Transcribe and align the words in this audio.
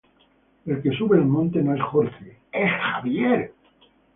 El 0.65 0.81
que 0.81 0.93
sube 0.93 1.15
al 1.15 1.25
monte 1.27 1.61
no 1.61 1.75
es 1.75 1.81
Jorge, 1.83 2.37
¡es 2.51 2.71
Javier! 2.71 3.53